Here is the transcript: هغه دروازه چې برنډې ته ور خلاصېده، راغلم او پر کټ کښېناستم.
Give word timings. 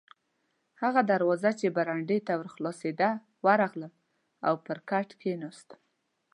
هغه 0.81 1.01
دروازه 1.11 1.51
چې 1.59 1.67
برنډې 1.77 2.17
ته 2.27 2.33
ور 2.39 2.47
خلاصېده، 2.55 3.09
راغلم 3.61 3.93
او 4.47 4.53
پر 4.65 4.77
کټ 4.89 5.09
کښېناستم. 5.19 5.79